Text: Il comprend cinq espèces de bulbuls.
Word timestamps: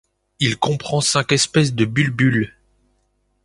Il 0.39 0.57
comprend 0.57 0.99
cinq 0.99 1.31
espèces 1.31 1.75
de 1.75 1.85
bulbuls. 1.85 2.57